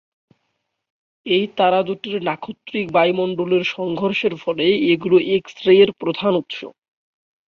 এই 1.25 1.45
তারা 1.57 1.79
দুটির 1.87 2.17
নাক্ষত্রিক 2.23 2.85
বায়ু 2.91 3.13
মন্ডলের 3.19 3.63
সংঘর্ষের 3.75 4.33
ফলে 4.43 4.63
এগুলো 4.91 5.17
'এক্স-রে' 5.27 5.79
এর 5.83 5.89
প্রধান 6.01 6.33
উৎস। 6.35 6.59